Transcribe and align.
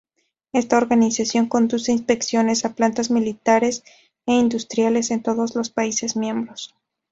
Esta 0.51 0.77
organización 0.77 1.45
conduce 1.47 1.91
inspecciones 1.91 2.65
a 2.65 2.73
plantas 2.73 3.11
militares 3.11 3.83
e 4.25 4.33
industriales 4.33 5.11
en 5.11 5.21
todos 5.21 5.53
los 5.55 5.69
países 5.69 6.15
miembros. 6.17 6.73